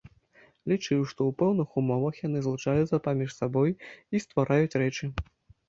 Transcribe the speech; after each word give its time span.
Лічыў, 0.71 1.03
што 1.11 1.19
ў 1.31 1.35
пэўных 1.41 1.69
умовах 1.83 2.15
яны 2.27 2.43
злучаюцца 2.47 3.03
паміж 3.11 3.31
сабой 3.39 3.77
і 4.13 4.25
ствараюць 4.27 4.77
рэчы. 4.87 5.05